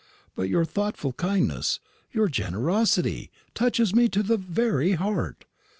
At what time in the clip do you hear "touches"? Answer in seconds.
3.53-3.93